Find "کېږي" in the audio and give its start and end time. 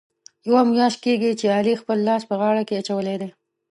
1.05-1.31